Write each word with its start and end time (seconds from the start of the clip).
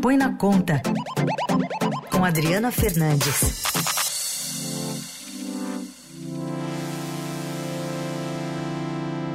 Põe 0.00 0.16
na 0.16 0.32
Conta, 0.34 0.80
com 2.12 2.24
Adriana 2.24 2.70
Fernandes. 2.70 3.64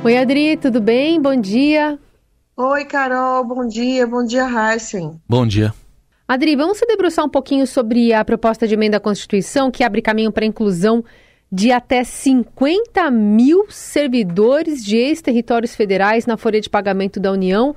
Oi, 0.06 0.18
Adri, 0.18 0.56
tudo 0.56 0.80
bem? 0.80 1.22
Bom 1.22 1.36
dia. 1.36 2.00
Oi, 2.56 2.86
Carol, 2.86 3.44
bom 3.44 3.68
dia. 3.68 4.08
Bom 4.08 4.24
dia, 4.26 4.48
Heisen. 4.48 5.20
Bom 5.28 5.46
dia. 5.46 5.74
Adri, 6.26 6.56
vamos 6.56 6.78
se 6.78 6.86
debruçar 6.86 7.26
um 7.26 7.30
pouquinho 7.30 7.68
sobre 7.68 8.14
a 8.14 8.24
proposta 8.24 8.66
de 8.66 8.74
emenda 8.74 8.98
à 8.98 9.02
Constituição 9.02 9.70
que 9.70 9.84
abre 9.84 10.02
caminho 10.02 10.32
para 10.32 10.46
a 10.46 10.48
inclusão 10.48 11.04
de 11.52 11.72
até 11.72 12.04
50 12.04 13.12
mil 13.12 13.66
servidores 13.70 14.84
de 14.84 14.98
ex-territórios 14.98 15.76
federais 15.76 16.26
na 16.26 16.38
folha 16.38 16.62
de 16.62 16.70
pagamento 16.70 17.20
da 17.20 17.32
União. 17.32 17.76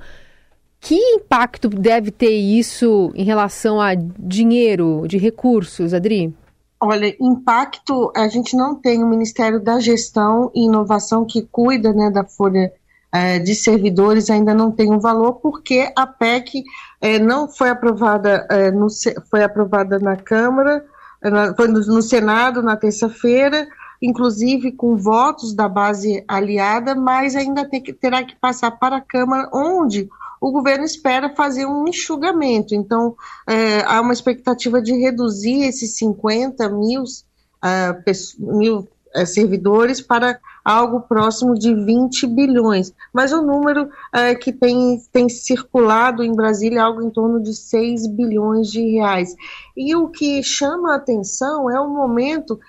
Que 0.79 0.95
impacto 0.95 1.69
deve 1.69 2.11
ter 2.11 2.31
isso 2.31 3.11
em 3.15 3.23
relação 3.23 3.81
a 3.81 3.93
dinheiro, 3.95 5.05
de 5.07 5.17
recursos, 5.17 5.93
Adri? 5.93 6.33
Olha, 6.79 7.15
impacto, 7.19 8.11
a 8.15 8.27
gente 8.27 8.55
não 8.55 8.75
tem 8.75 9.03
o 9.03 9.07
Ministério 9.07 9.59
da 9.59 9.79
Gestão 9.79 10.51
e 10.53 10.65
Inovação 10.65 11.25
que 11.25 11.41
cuida 11.41 11.91
né, 11.91 12.11
da 12.11 12.23
folha 12.23 12.71
é, 13.11 13.39
de 13.39 13.55
servidores, 13.55 14.29
ainda 14.29 14.53
não 14.53 14.71
tem 14.71 14.91
um 14.91 14.99
valor, 14.99 15.33
porque 15.33 15.91
a 15.95 16.05
PEC 16.05 16.63
é, 17.01 17.17
não 17.17 17.47
foi 17.47 17.69
aprovada, 17.69 18.45
é, 18.49 18.69
no, 18.69 18.87
foi 19.29 19.43
aprovada 19.43 19.97
na 19.97 20.15
Câmara, 20.15 20.85
na, 21.23 21.55
foi 21.55 21.67
no, 21.67 21.79
no 21.79 22.01
Senado 22.01 22.61
na 22.61 22.77
terça-feira, 22.77 23.67
inclusive 23.99 24.71
com 24.71 24.95
votos 24.95 25.55
da 25.55 25.67
base 25.67 26.23
aliada, 26.27 26.93
mas 26.93 27.35
ainda 27.35 27.65
que, 27.67 27.91
terá 27.91 28.23
que 28.23 28.35
passar 28.35 28.71
para 28.71 28.97
a 28.97 29.01
Câmara, 29.01 29.49
onde 29.51 30.07
o 30.39 30.51
governo 30.51 30.85
espera 30.85 31.35
fazer 31.35 31.65
um 31.65 31.87
enxugamento. 31.87 32.75
Então, 32.75 33.15
é, 33.47 33.81
há 33.81 34.01
uma 34.01 34.13
expectativa 34.13 34.81
de 34.81 34.93
reduzir 34.93 35.63
esses 35.63 35.97
50 35.97 36.69
mil, 36.69 37.03
uh, 37.03 38.57
mil 38.57 38.87
uh, 39.15 39.25
servidores 39.25 40.01
para 40.01 40.39
algo 40.63 41.01
próximo 41.01 41.55
de 41.55 41.73
20 41.73 42.27
bilhões. 42.27 42.93
Mas 43.11 43.31
o 43.31 43.41
número 43.41 43.85
uh, 43.85 44.39
que 44.39 44.51
tem, 44.51 45.01
tem 45.11 45.27
circulado 45.29 46.23
em 46.23 46.35
Brasília 46.35 46.79
é 46.79 46.81
algo 46.81 47.01
em 47.01 47.09
torno 47.09 47.41
de 47.41 47.55
6 47.55 48.07
bilhões 48.07 48.67
de 48.67 48.81
reais. 48.81 49.33
E 49.75 49.95
o 49.95 50.09
que 50.09 50.43
chama 50.43 50.93
a 50.93 50.97
atenção 50.97 51.69
é 51.69 51.79
o 51.79 51.89
momento, 51.89 52.59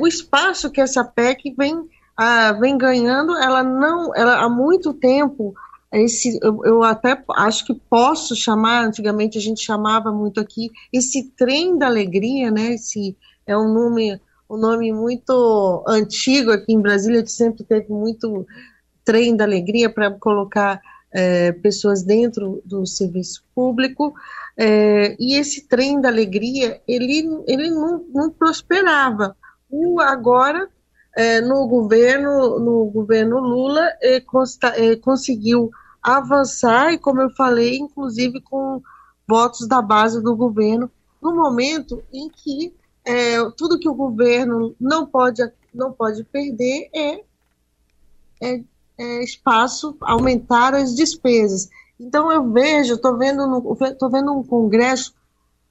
o 0.00 0.06
espaço 0.06 0.70
que 0.70 0.82
essa 0.82 1.02
PEC 1.02 1.54
vem, 1.56 1.88
vem 2.60 2.76
ganhando, 2.76 3.34
ela 3.38 3.62
não, 3.62 4.14
ela 4.14 4.44
há 4.44 4.48
muito 4.48 4.92
tempo 4.92 5.54
esse, 5.92 6.38
eu, 6.42 6.64
eu, 6.64 6.82
até 6.82 7.22
acho 7.36 7.66
que 7.66 7.74
posso 7.74 8.34
chamar, 8.34 8.86
antigamente 8.86 9.36
a 9.36 9.40
gente 9.40 9.62
chamava 9.62 10.10
muito 10.10 10.40
aqui, 10.40 10.70
esse 10.92 11.30
trem 11.36 11.76
da 11.76 11.86
alegria, 11.86 12.50
né? 12.50 12.74
Esse 12.74 13.16
é 13.46 13.56
um 13.56 13.72
nome, 13.72 14.18
um 14.48 14.56
nome 14.56 14.92
muito 14.92 15.84
antigo 15.86 16.50
aqui 16.50 16.72
em 16.72 16.80
Brasília, 16.80 17.18
gente 17.18 17.32
sempre 17.32 17.62
teve 17.62 17.92
muito 17.92 18.46
trem 19.04 19.36
da 19.36 19.44
alegria 19.44 19.90
para 19.90 20.10
colocar 20.12 20.80
é, 21.12 21.52
pessoas 21.52 22.02
dentro 22.02 22.62
do 22.64 22.86
serviço 22.86 23.44
público. 23.54 24.14
É, 24.56 25.14
e 25.20 25.34
esse 25.34 25.68
trem 25.68 26.00
da 26.00 26.08
alegria, 26.08 26.80
ele, 26.88 27.28
ele 27.46 27.70
não, 27.70 28.04
não 28.12 28.30
prosperava. 28.30 29.36
O, 29.68 30.00
agora, 30.00 30.68
é, 31.16 31.40
no 31.40 31.66
governo 31.66 32.58
no 32.58 32.86
governo 32.86 33.38
Lula, 33.40 33.86
é, 34.00 34.20
consta, 34.20 34.68
é, 34.68 34.96
conseguiu 34.96 35.70
avançar, 36.02 36.92
e 36.92 36.98
como 36.98 37.20
eu 37.20 37.30
falei, 37.30 37.76
inclusive 37.76 38.40
com 38.40 38.82
votos 39.26 39.68
da 39.68 39.80
base 39.80 40.20
do 40.20 40.34
governo, 40.34 40.90
no 41.20 41.34
momento 41.34 42.02
em 42.12 42.28
que 42.28 42.74
é, 43.04 43.38
tudo 43.56 43.78
que 43.78 43.88
o 43.88 43.94
governo 43.94 44.74
não 44.80 45.06
pode, 45.06 45.42
não 45.72 45.92
pode 45.92 46.24
perder 46.24 46.88
é, 46.92 47.24
é, 48.40 48.60
é 48.98 49.24
espaço, 49.24 49.96
aumentar 50.00 50.74
as 50.74 50.94
despesas. 50.94 51.68
Então 51.98 52.32
eu 52.32 52.50
vejo, 52.50 52.94
estou 52.94 53.16
vendo, 53.16 53.76
tô 53.98 54.10
vendo 54.10 54.32
um 54.32 54.42
Congresso 54.42 55.14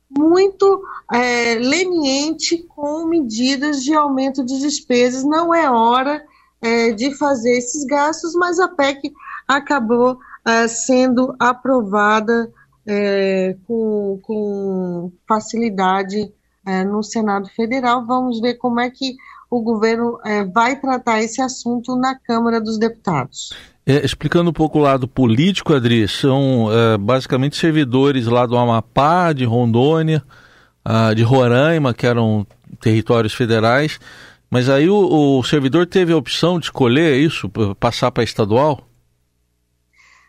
muito 0.10 0.84
é, 1.12 1.56
leniente 1.56 2.58
com 2.70 3.06
medidas 3.06 3.84
de 3.84 3.94
aumento 3.94 4.44
de 4.44 4.60
despesas. 4.60 5.24
Não 5.24 5.54
é 5.54 5.70
hora 5.70 6.24
é, 6.62 6.92
de 6.92 7.16
fazer 7.18 7.58
esses 7.58 7.86
gastos, 7.86 8.34
mas 8.36 8.60
a 8.60 8.68
PEC 8.68 9.14
acabou 9.58 10.14
uh, 10.14 10.68
sendo 10.68 11.36
aprovada 11.40 12.50
é, 12.88 13.56
com, 13.68 14.20
com, 14.24 15.12
facilidade 15.28 16.32
é, 16.66 16.84
no 16.84 17.04
Senado 17.04 17.48
Federal. 17.50 18.06
Vamos 18.06 18.40
ver 18.40 18.56
como 18.56 18.80
é 18.80 18.90
que 18.90 19.16
o 19.50 19.62
governo 19.62 20.18
é, 20.26 20.44
vai 20.44 20.80
tratar 20.80 21.22
esse 21.22 21.42
assunto 21.42 21.96
na 21.96 22.16
Câmara 22.16 22.60
dos 22.60 22.78
Deputados. 22.78 23.54
É, 23.86 24.06
explicando 24.06 24.50
um 24.50 24.54
pouco 24.54 24.80
o 24.80 24.82
lado 24.82 25.08
político, 25.08 25.74
Adri, 25.74 26.08
são 26.08 26.70
é, 26.72 26.98
basicamente 26.98 27.58
servidores 27.58 28.28
lá 28.28 28.46
do 28.46 28.58
Amapá, 28.58 29.34
de 29.34 29.44
Rondônia, 29.44 30.24
uh, 30.88 31.14
de 31.16 31.24
Roraima, 31.24 31.94
que 31.94 32.06
eram 32.06 32.46
territórios 32.80 33.34
federais. 33.34 34.00
Mas 34.50 34.70
aí 34.70 34.90
o, 34.90 35.40
o 35.40 35.44
servidor 35.44 35.88
teve 35.88 36.14
a 36.14 36.18
opção 36.18 36.60
de 36.60 36.66
escolher 36.66 37.20
isso, 37.20 37.50
passar 37.80 38.12
para 38.12 38.24
estadual? 38.24 38.88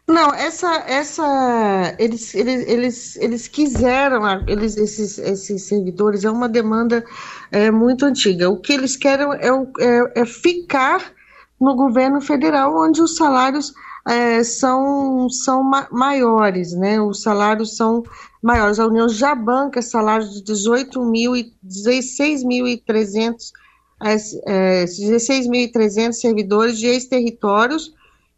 Não, 0.06 0.34
essa, 0.34 0.84
essa, 0.86 1.94
eles, 1.98 2.34
eles, 2.34 2.68
eles, 2.68 3.16
eles 3.16 3.48
quiseram, 3.48 4.22
eles, 4.48 4.76
esses, 4.76 5.16
esses 5.18 5.62
servidores, 5.62 6.24
é 6.24 6.30
uma 6.30 6.48
demanda 6.48 7.04
é, 7.50 7.70
muito 7.70 8.04
antiga. 8.04 8.50
O 8.50 8.60
que 8.60 8.72
eles 8.72 8.96
querem 8.96 9.26
é, 9.34 9.48
é, 9.80 10.22
é 10.22 10.26
ficar 10.26 11.12
no 11.60 11.76
governo 11.76 12.20
federal, 12.20 12.76
onde 12.76 13.00
os 13.00 13.14
salários 13.14 13.72
é, 14.06 14.42
são, 14.42 15.28
são 15.30 15.62
ma 15.62 15.86
maiores, 15.92 16.72
né? 16.72 17.00
Os 17.00 17.22
salários 17.22 17.76
são 17.76 18.02
maiores. 18.42 18.80
A 18.80 18.86
União 18.86 19.08
já 19.08 19.34
banca 19.34 19.80
salários 19.80 20.34
de 20.34 20.42
18 20.42 21.00
mil 21.04 21.36
e 21.36 21.54
16.300 21.64 23.52
é, 24.46 24.84
16.300 24.84 26.08
é, 26.08 26.12
servidores 26.12 26.76
de 26.76 26.86
ex-territórios 26.86 27.94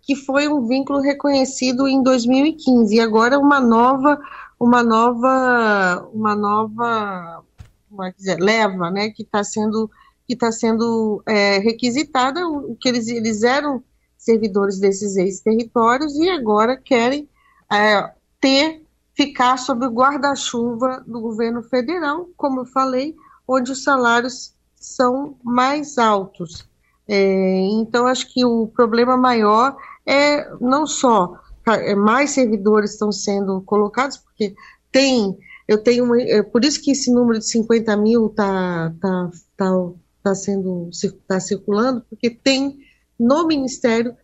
que 0.07 0.15
foi 0.15 0.49
um 0.49 0.67
vínculo 0.67 1.01
reconhecido 1.01 1.89
em 1.89 2.03
2015 2.03 2.95
e 2.95 3.01
agora 3.01 3.39
uma 3.39 3.61
nova 3.61 4.21
uma 4.59 4.83
nova 4.83 6.09
uma 6.13 6.35
nova 6.35 7.43
como 7.89 8.05
é 8.05 8.13
dizer, 8.13 8.39
leva 8.39 8.91
né 8.91 9.11
que 9.11 9.23
está 9.23 9.43
sendo 9.43 9.91
que 10.27 10.33
está 10.35 10.51
sendo 10.51 11.23
é, 11.27 11.59
requisitada. 11.59 12.47
O 12.49 12.77
que 12.77 12.89
eles 12.89 13.09
eles 13.09 13.43
eram 13.43 13.83
servidores 14.17 14.79
desses 14.79 15.17
ex-territórios 15.17 16.15
e 16.17 16.31
agora 16.31 16.77
querem 16.77 17.29
é, 17.71 18.11
ter 18.41 18.83
ficar 19.15 19.59
sob 19.59 19.87
o 19.87 19.91
guarda-chuva 19.91 21.05
do 21.07 21.21
governo 21.21 21.63
federal 21.63 22.29
como 22.37 22.61
eu 22.61 22.67
falei 22.67 23.15
onde 23.47 23.71
os 23.71 23.85
salários 23.85 24.55
são 24.75 25.37
mais 25.43 25.99
altos. 25.99 26.69
É, 27.07 27.61
então 27.73 28.07
acho 28.07 28.33
que 28.33 28.45
o 28.45 28.67
problema 28.67 29.17
maior 29.17 29.77
é 30.07 30.49
não 30.61 30.87
só 30.87 31.41
é, 31.67 31.95
mais 31.95 32.31
servidores 32.31 32.93
estão 32.93 33.11
sendo 33.11 33.61
colocados, 33.63 34.19
porque 34.19 34.55
tem, 34.93 35.37
eu 35.67 35.79
tenho, 35.83 36.05
uma, 36.05 36.21
é 36.21 36.43
por 36.43 36.65
isso 36.65 36.81
que 36.83 36.91
esse 36.91 37.11
número 37.13 37.39
de 37.39 37.47
50 37.47 37.97
mil 37.97 38.27
está 38.27 38.95
tá, 39.01 39.31
tá, 39.57 39.91
tá 40.23 40.35
sendo, 40.35 40.89
está 40.93 41.41
circulando, 41.41 42.05
porque 42.09 42.31
tem 42.31 42.79
no 43.19 43.47
Ministério 43.47 44.15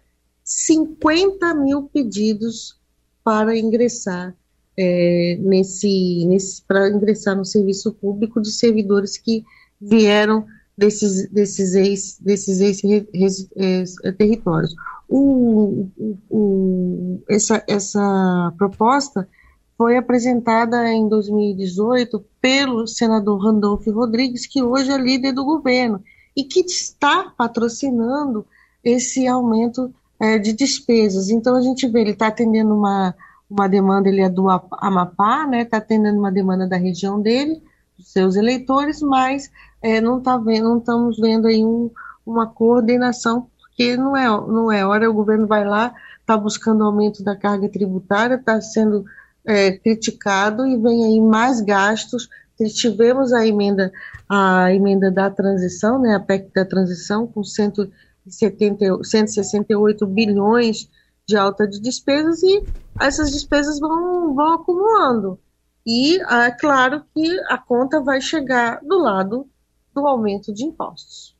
50 0.45 1.55
mil 1.55 1.85
pedidos 1.85 2.79
para 3.25 3.57
ingressar 3.57 4.35
é, 4.77 5.39
nesse, 5.41 6.27
nesse 6.27 6.63
para 6.63 6.89
ingressar 6.89 7.37
no 7.37 7.45
serviço 7.45 7.93
público 7.93 8.41
de 8.41 8.51
servidores 8.51 9.17
que 9.17 9.45
vieram 9.81 10.47
desses, 10.77 11.29
desses 11.31 11.75
ex, 11.75 12.19
desses 12.21 12.61
ex, 12.61 12.83
ex, 13.13 13.49
ex 13.57 13.95
territórios 14.17 14.75
o, 15.11 15.89
o, 16.31 17.23
essa, 17.29 17.63
essa 17.67 18.55
proposta 18.57 19.29
foi 19.77 19.97
apresentada 19.97 20.89
em 20.93 21.09
2018 21.09 22.25
pelo 22.41 22.87
senador 22.87 23.43
Randolph 23.43 23.87
Rodrigues, 23.89 24.47
que 24.47 24.63
hoje 24.63 24.93
é 24.93 24.97
líder 24.97 25.33
do 25.33 25.45
governo, 25.45 26.01
e 26.37 26.45
que 26.45 26.61
está 26.61 27.33
patrocinando 27.37 28.47
esse 28.85 29.27
aumento 29.27 29.93
é, 30.21 30.39
de 30.39 30.53
despesas. 30.53 31.29
Então 31.29 31.57
a 31.57 31.61
gente 31.61 31.89
vê, 31.89 32.03
ele 32.03 32.11
está 32.11 32.29
atendendo 32.29 32.73
uma, 32.73 33.15
uma 33.51 33.69
demanda, 33.69 34.09
ele 34.09 34.21
é 34.21 34.29
do 34.29 34.49
Amapá, 34.49 35.45
né? 35.47 35.63
Está 35.63 35.79
atendendo 35.79 36.21
uma 36.21 36.31
demanda 36.31 36.69
da 36.69 36.77
região 36.77 37.21
dele, 37.21 37.61
dos 37.99 38.13
seus 38.13 38.37
eleitores, 38.37 39.03
mas 39.03 39.51
é, 39.83 40.01
não 40.01 40.21
tá 40.21 40.37
vendo, 40.37 40.69
não 40.69 40.79
estamos 40.79 41.19
vendo 41.19 41.49
aí 41.49 41.65
um, 41.65 41.91
uma 42.25 42.47
coordenação 42.47 43.50
porque 43.81 43.97
não 43.97 44.15
é, 44.15 44.27
não 44.27 44.71
é 44.71 44.85
hora, 44.85 45.11
o 45.11 45.15
governo 45.15 45.47
vai 45.47 45.65
lá, 45.65 45.95
está 46.21 46.37
buscando 46.37 46.85
aumento 46.85 47.25
da 47.25 47.35
carga 47.35 47.67
tributária, 47.67 48.35
está 48.35 48.61
sendo 48.61 49.07
é, 49.43 49.73
criticado 49.73 50.67
e 50.67 50.77
vem 50.77 51.03
aí 51.03 51.19
mais 51.19 51.63
gastos. 51.63 52.29
Tivemos 52.75 53.33
a 53.33 53.47
emenda, 53.47 53.91
a 54.29 54.71
emenda 54.71 55.11
da 55.11 55.31
transição, 55.31 55.99
né, 55.99 56.15
a 56.15 56.21
PEC 56.21 56.53
da 56.55 56.63
transição, 56.63 57.27
com 57.27 57.43
170, 57.43 59.03
168 59.03 60.07
bilhões 60.07 60.91
de 61.27 61.39
alta 61.39 61.67
de 61.67 61.81
despesas 61.81 62.43
e 62.43 62.63
essas 63.01 63.31
despesas 63.31 63.81
vão, 63.81 64.35
vão 64.35 64.53
acumulando. 64.53 65.39
E 65.87 66.21
é 66.21 66.51
claro 66.51 67.03
que 67.15 67.41
a 67.49 67.57
conta 67.57 67.99
vai 68.03 68.21
chegar 68.21 68.81
do 68.83 68.99
lado 68.99 69.49
do 69.95 70.07
aumento 70.07 70.53
de 70.53 70.65
impostos. 70.65 71.35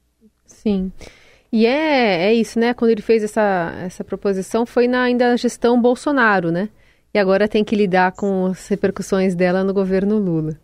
Sim. 0.47 0.91
E 1.53 1.67
é, 1.67 2.27
é 2.27 2.35
isso, 2.35 2.59
né? 2.59 2.73
Quando 2.73 2.91
ele 2.91 3.03
fez 3.03 3.25
essa, 3.25 3.75
essa 3.85 4.05
proposição, 4.05 4.65
foi 4.65 4.87
na 4.87 5.03
ainda 5.03 5.37
gestão 5.37 5.81
Bolsonaro, 5.81 6.51
né? 6.51 6.69
E 7.13 7.19
agora 7.19 7.49
tem 7.49 7.65
que 7.65 7.75
lidar 7.75 8.13
com 8.13 8.47
as 8.47 8.69
repercussões 8.69 9.35
dela 9.35 9.65
no 9.65 9.75
governo 9.75 10.19
Lula. 10.19 10.57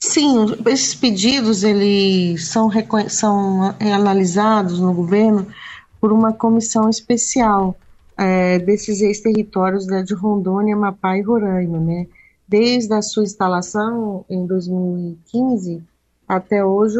Sim, 0.00 0.46
esses 0.66 0.96
pedidos 0.96 1.62
eles 1.62 2.48
são, 2.48 2.68
são 3.08 3.76
analisados 3.80 4.80
no 4.80 4.92
governo 4.92 5.46
por 6.00 6.12
uma 6.12 6.32
comissão 6.32 6.90
especial 6.90 7.76
é, 8.18 8.58
desses 8.58 9.00
ex-territórios 9.00 9.86
né, 9.86 10.02
de 10.02 10.12
Rondônia, 10.12 10.74
Amapá 10.74 11.16
e 11.16 11.22
Roraima, 11.22 11.78
né? 11.78 12.08
Desde 12.48 12.92
a 12.92 13.00
sua 13.00 13.22
instalação 13.22 14.24
em 14.28 14.44
2015 14.44 15.80
até 16.26 16.64
hoje 16.64 16.98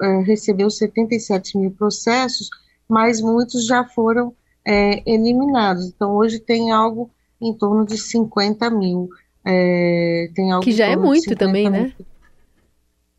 é, 0.00 0.20
recebeu 0.22 0.70
77 0.70 1.58
mil 1.58 1.70
processos, 1.70 2.48
mas 2.88 3.20
muitos 3.20 3.66
já 3.66 3.84
foram 3.84 4.34
é, 4.64 5.02
eliminados. 5.10 5.86
Então 5.86 6.14
hoje 6.14 6.38
tem 6.38 6.70
algo 6.70 7.10
em 7.40 7.52
torno 7.52 7.84
de 7.84 7.96
50 7.96 8.70
mil. 8.70 9.08
É, 9.44 10.30
tem 10.34 10.52
algo 10.52 10.64
que 10.64 10.72
já 10.72 10.86
é 10.86 10.96
muito 10.96 11.34
também, 11.36 11.70
mil. 11.70 11.82
né? 11.82 11.94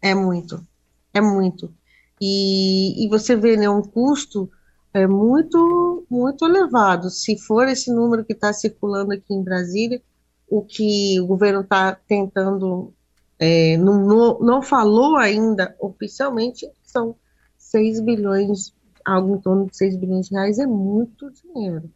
É 0.01 0.13
muito, 0.13 0.65
é 1.13 1.21
muito. 1.21 1.73
E, 2.21 3.05
e 3.05 3.09
você 3.09 3.35
vê 3.35 3.55
né, 3.55 3.69
um 3.69 3.81
custo 3.81 4.49
é 4.93 5.05
muito, 5.07 6.05
muito 6.09 6.45
elevado. 6.45 7.09
Se 7.09 7.37
for 7.37 7.67
esse 7.67 7.91
número 7.91 8.25
que 8.25 8.33
está 8.33 8.51
circulando 8.51 9.13
aqui 9.13 9.33
em 9.33 9.43
Brasília, 9.43 10.01
o 10.49 10.63
que 10.63 11.19
o 11.21 11.27
governo 11.27 11.61
está 11.61 11.95
tentando, 12.07 12.91
é, 13.39 13.77
não, 13.77 14.05
não, 14.05 14.39
não, 14.39 14.61
falou 14.61 15.17
ainda 15.17 15.75
oficialmente, 15.79 16.69
são 16.83 17.15
6 17.57 18.01
bilhões, 18.01 18.73
algo 19.05 19.35
em 19.35 19.39
torno 19.39 19.65
de 19.67 19.77
6 19.77 19.95
bilhões 19.97 20.27
de 20.27 20.35
reais, 20.35 20.59
é 20.59 20.67
muito 20.67 21.31
dinheiro. 21.31 21.89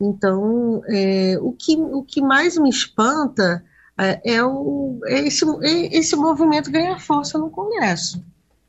Então, 0.00 0.82
é, 0.88 1.38
o, 1.40 1.52
que, 1.52 1.76
o 1.76 2.02
que 2.02 2.20
mais 2.20 2.56
me 2.56 2.70
espanta 2.70 3.64
é, 3.98 4.34
é, 4.34 4.44
o, 4.44 4.98
é 5.04 5.26
esse, 5.26 5.44
é 5.62 5.96
esse 5.96 6.16
movimento 6.16 6.70
ganhar 6.70 6.98
força 7.00 7.38
no 7.38 7.50
Congresso 7.50 8.22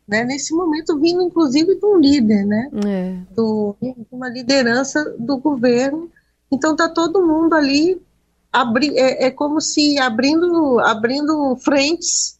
né, 0.07 0.23
nesse 0.23 0.53
momento 0.53 0.97
vindo 0.97 1.21
inclusive 1.21 1.75
de 1.75 1.85
um 1.85 1.99
líder, 1.99 2.45
né, 2.45 2.69
é. 2.85 3.33
do, 3.35 3.75
uma 4.09 4.29
liderança 4.29 5.03
do 5.19 5.37
governo. 5.37 6.09
Então 6.51 6.71
está 6.71 6.87
todo 6.87 7.27
mundo 7.27 7.53
ali 7.53 8.01
abri, 8.51 8.97
é, 8.97 9.25
é, 9.25 9.31
como 9.31 9.61
se 9.61 9.99
abrindo 9.99 10.79
abrindo 10.79 11.55
frentes, 11.57 12.39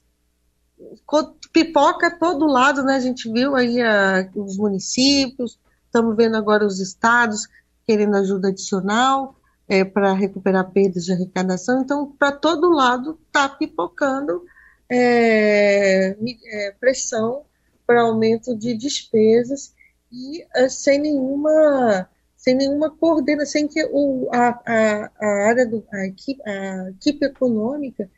pipoca 1.52 2.18
todo 2.18 2.46
lado, 2.46 2.84
né? 2.84 2.96
A 2.96 3.00
gente 3.00 3.32
viu 3.32 3.56
aí 3.56 3.82
a, 3.82 4.30
os 4.36 4.58
municípios, 4.58 5.60
estamos 5.86 6.16
vendo 6.16 6.36
agora 6.36 6.66
os 6.66 6.80
estados 6.80 7.48
querendo 7.86 8.16
ajuda 8.18 8.50
adicional 8.50 9.36
é, 9.68 9.84
para 9.84 10.14
recuperar 10.14 10.72
perdas 10.72 11.06
de 11.06 11.14
arrecadação. 11.14 11.82
Então, 11.82 12.12
para 12.18 12.32
todo 12.32 12.70
lado 12.70 13.18
está 13.28 13.50
pipocando 13.50 14.44
é, 14.90 16.16
é, 16.52 16.72
pressão 16.80 17.44
para 17.86 18.02
aumento 18.02 18.56
de 18.56 18.76
despesas 18.76 19.74
e 20.12 20.44
uh, 20.44 20.70
sem 20.70 21.00
nenhuma 21.00 22.10
sem 22.38 22.56
nenhuma 22.56 22.90
coordenação, 22.92 23.52
sem 23.52 23.68
que 23.68 23.84
o, 23.92 24.30
a, 24.32 24.62
a, 24.66 25.12
a 25.20 25.28
área 25.48 25.66
do 25.66 25.84
a 25.92 26.06
equipe, 26.06 26.42
a 26.48 26.92
equipe 26.92 27.26
econômica 27.26 28.10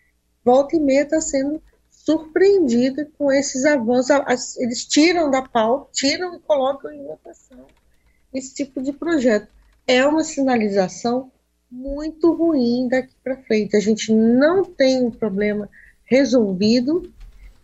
volta 0.43 0.75
e 0.75 0.79
meia 0.79 1.03
está 1.03 1.21
sendo 1.21 1.63
surpreendida 1.89 3.09
com 3.17 3.31
esses 3.31 3.65
avanços. 3.65 4.57
Eles 4.57 4.85
tiram 4.85 5.31
da 5.31 5.41
pauta, 5.41 5.89
tiram 5.93 6.35
e 6.35 6.39
colocam 6.39 6.91
em 6.91 7.03
votação 7.03 7.65
esse 8.33 8.53
tipo 8.53 8.81
de 8.81 8.91
projeto. 8.91 9.47
É 9.87 10.05
uma 10.05 10.23
sinalização 10.23 11.31
muito 11.71 12.33
ruim 12.33 12.87
daqui 12.87 13.15
para 13.23 13.41
frente. 13.43 13.75
A 13.75 13.79
gente 13.79 14.13
não 14.13 14.63
tem 14.63 15.03
um 15.03 15.11
problema 15.11 15.69
resolvido, 16.05 17.11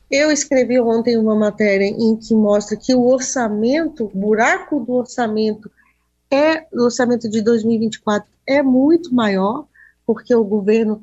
eu 0.09 0.31
escrevi 0.31 0.79
ontem 0.79 1.17
uma 1.17 1.35
matéria 1.35 1.85
em 1.85 2.15
que 2.15 2.33
mostra 2.33 2.77
que 2.77 2.93
o 2.93 3.07
orçamento, 3.07 4.05
o 4.05 4.17
buraco 4.17 4.79
do 4.79 4.93
orçamento 4.93 5.69
é 6.31 6.65
o 6.73 6.83
orçamento 6.83 7.29
de 7.29 7.41
2024 7.41 8.27
é 8.47 8.61
muito 8.61 9.13
maior, 9.13 9.67
porque 10.05 10.33
o 10.33 10.43
governo 10.43 11.01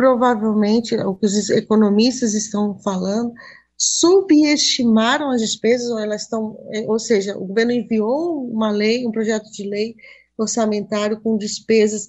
provavelmente, 0.00 0.96
o 0.96 1.14
que 1.14 1.26
os 1.26 1.50
economistas 1.50 2.32
estão 2.32 2.78
falando, 2.78 3.34
subestimaram 3.76 5.30
as 5.30 5.42
despesas, 5.42 5.90
ou 5.90 5.98
elas 5.98 6.22
estão, 6.22 6.58
é, 6.72 6.80
ou 6.88 6.98
seja, 6.98 7.36
o 7.36 7.44
governo 7.44 7.72
enviou 7.72 8.50
uma 8.50 8.70
lei, 8.70 9.06
um 9.06 9.12
projeto 9.12 9.50
de 9.52 9.62
lei 9.68 9.94
orçamentário 10.38 11.20
com 11.20 11.36
despesas 11.36 12.08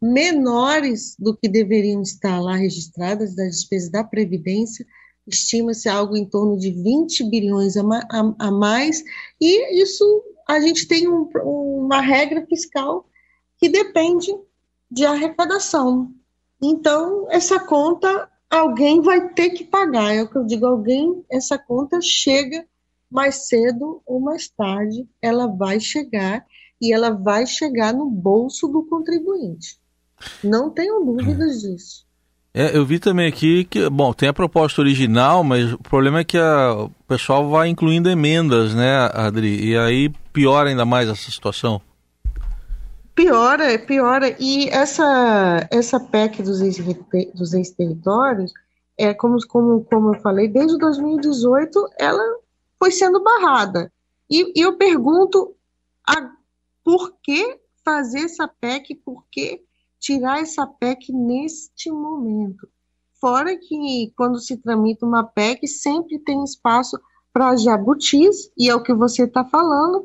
menores 0.00 1.16
do 1.18 1.34
que 1.34 1.48
deveriam 1.48 2.02
estar 2.02 2.38
lá 2.38 2.54
registradas, 2.54 3.34
das 3.34 3.56
despesas 3.56 3.90
da 3.90 4.04
Previdência, 4.04 4.84
estima-se 5.26 5.88
algo 5.88 6.14
em 6.16 6.26
torno 6.26 6.58
de 6.58 6.70
20 6.70 7.30
bilhões 7.30 7.76
a 7.78 8.50
mais, 8.50 9.02
e 9.40 9.80
isso 9.82 10.04
a 10.48 10.60
gente 10.60 10.86
tem 10.86 11.08
um, 11.08 11.28
uma 11.44 12.00
regra 12.00 12.44
fiscal 12.46 13.06
que 13.58 13.68
depende 13.68 14.32
de 14.90 15.04
arrecadação. 15.04 16.12
Então, 16.60 17.26
essa 17.30 17.58
conta 17.60 18.30
alguém 18.50 19.00
vai 19.00 19.32
ter 19.32 19.50
que 19.50 19.64
pagar. 19.64 20.14
É 20.14 20.22
o 20.22 20.28
que 20.28 20.36
eu 20.36 20.44
digo, 20.44 20.66
alguém, 20.66 21.24
essa 21.30 21.58
conta 21.58 22.00
chega 22.00 22.66
mais 23.10 23.48
cedo 23.48 24.02
ou 24.06 24.20
mais 24.20 24.48
tarde, 24.48 25.08
ela 25.20 25.46
vai 25.46 25.78
chegar 25.78 26.46
e 26.80 26.92
ela 26.92 27.10
vai 27.10 27.46
chegar 27.46 27.92
no 27.94 28.10
bolso 28.10 28.68
do 28.68 28.84
contribuinte. 28.84 29.78
Não 30.42 30.70
tenho 30.70 31.04
dúvidas 31.04 31.60
disso. 31.60 32.06
É, 32.54 32.76
eu 32.76 32.84
vi 32.84 32.98
também 32.98 33.26
aqui 33.26 33.64
que, 33.64 33.88
bom, 33.88 34.12
tem 34.12 34.28
a 34.28 34.32
proposta 34.32 34.82
original, 34.82 35.42
mas 35.42 35.72
o 35.72 35.78
problema 35.78 36.20
é 36.20 36.24
que 36.24 36.36
a, 36.36 36.74
o 36.74 36.90
pessoal 37.08 37.48
vai 37.48 37.68
incluindo 37.68 38.10
emendas, 38.10 38.74
né, 38.74 39.10
Adri? 39.14 39.70
E 39.70 39.76
aí 39.76 40.10
piora 40.32 40.68
ainda 40.68 40.84
mais 40.84 41.08
essa 41.08 41.30
situação. 41.30 41.80
Piora, 43.14 43.78
piora. 43.78 44.36
E 44.38 44.68
essa, 44.68 45.66
essa 45.70 45.98
PEC 45.98 46.42
dos 46.42 47.54
ex-territórios, 47.54 48.52
é, 48.98 49.14
como, 49.14 49.38
como, 49.46 49.84
como 49.84 50.14
eu 50.14 50.20
falei, 50.20 50.46
desde 50.46 50.76
2018 50.76 51.88
ela 51.98 52.22
foi 52.78 52.90
sendo 52.90 53.22
barrada. 53.22 53.90
E, 54.30 54.58
e 54.58 54.62
eu 54.62 54.76
pergunto 54.76 55.54
a, 56.06 56.30
por 56.84 57.14
que 57.22 57.58
fazer 57.82 58.20
essa 58.20 58.46
PEC, 58.46 58.94
por 58.94 59.24
que 59.30 59.62
tirar 60.02 60.40
essa 60.40 60.66
PEC 60.66 61.12
neste 61.12 61.90
momento. 61.90 62.68
Fora 63.20 63.56
que, 63.56 64.12
quando 64.16 64.40
se 64.40 64.56
tramita 64.56 65.06
uma 65.06 65.22
PEC, 65.22 65.66
sempre 65.68 66.18
tem 66.18 66.42
espaço 66.42 67.00
para 67.32 67.56
jabutis, 67.56 68.50
e 68.58 68.68
é 68.68 68.74
o 68.74 68.82
que 68.82 68.92
você 68.92 69.22
está 69.22 69.44
falando, 69.44 70.04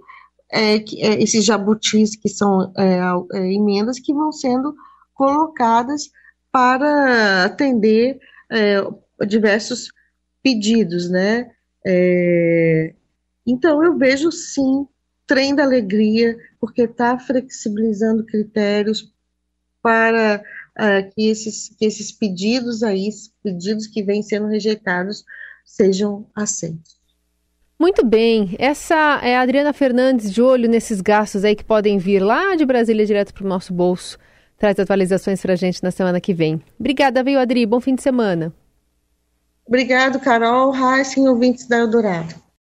é, 0.49 0.79
que, 0.79 1.01
é, 1.01 1.21
esses 1.21 1.43
jabutis 1.43 2.15
que 2.15 2.29
são 2.29 2.71
é, 2.77 2.99
é, 3.33 3.53
emendas 3.53 3.99
que 3.99 4.13
vão 4.13 4.31
sendo 4.31 4.73
colocadas 5.15 6.11
para 6.51 7.45
atender 7.45 8.19
é, 8.51 8.77
diversos 9.25 9.91
pedidos, 10.43 11.09
né? 11.09 11.51
É, 11.85 12.93
então, 13.45 13.83
eu 13.83 13.97
vejo 13.97 14.31
sim 14.31 14.87
trem 15.25 15.55
da 15.55 15.63
alegria, 15.63 16.37
porque 16.59 16.83
está 16.83 17.17
flexibilizando 17.17 18.25
critérios, 18.25 19.11
para 19.87 20.43
uh, 20.77 21.09
que, 21.15 21.29
esses, 21.29 21.69
que 21.79 21.85
esses 21.85 22.11
pedidos 22.11 22.83
aí, 22.83 23.07
pedidos 23.41 23.87
que 23.87 24.03
vêm 24.03 24.21
sendo 24.21 24.47
rejeitados, 24.47 25.23
sejam 25.65 26.27
aceitos. 26.35 26.97
Muito 27.79 28.05
bem, 28.05 28.53
essa 28.59 29.21
é 29.23 29.37
a 29.37 29.41
Adriana 29.41 29.71
Fernandes 29.71 30.33
de 30.33 30.41
olho 30.41 30.67
nesses 30.67 30.99
gastos 30.99 31.45
aí 31.45 31.55
que 31.55 31.63
podem 31.63 31.97
vir 31.97 32.19
lá 32.19 32.53
de 32.55 32.65
Brasília 32.65 33.05
direto 33.05 33.33
para 33.33 33.45
o 33.45 33.47
nosso 33.47 33.73
bolso. 33.73 34.17
Traz 34.57 34.77
atualizações 34.77 35.41
para 35.41 35.53
a 35.53 35.55
gente 35.55 35.81
na 35.81 35.91
semana 35.91 36.19
que 36.19 36.33
vem. 36.33 36.61
Obrigada, 36.77 37.23
viu, 37.23 37.39
Adri? 37.39 37.65
Bom 37.65 37.79
fim 37.79 37.95
de 37.95 38.03
semana. 38.03 38.51
Obrigado, 39.65 40.19
Carol, 40.19 40.75
Heisen, 40.75 41.29
ouvintes 41.29 41.65
da 41.65 41.77
Eldorado. 41.77 42.35